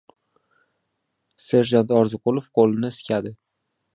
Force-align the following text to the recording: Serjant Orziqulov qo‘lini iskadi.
Serjant 1.49 1.93
Orziqulov 1.99 2.47
qo‘lini 2.61 2.93
iskadi. 2.95 3.35